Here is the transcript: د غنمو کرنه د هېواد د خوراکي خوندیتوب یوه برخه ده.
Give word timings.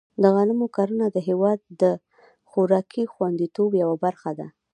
د 0.21 0.23
غنمو 0.35 0.67
کرنه 0.75 1.05
د 1.11 1.17
هېواد 1.27 1.59
د 1.81 1.83
خوراکي 2.49 3.03
خوندیتوب 3.13 3.69
یوه 3.81 3.95
برخه 4.05 4.31
ده. 4.39 4.47